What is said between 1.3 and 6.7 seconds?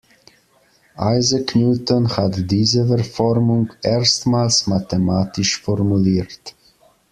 Newton hat diese Verformung erstmals mathematisch formuliert.